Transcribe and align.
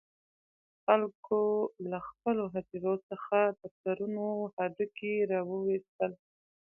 خلکو 0.83 1.41
له 1.89 1.99
خپلو 2.07 2.43
هدیرو 2.53 2.95
څخه 3.09 3.37
د 3.59 3.61
پلرونو 3.77 4.25
هډوکي 4.55 5.15
را 5.31 5.39
وویستل. 5.51 6.11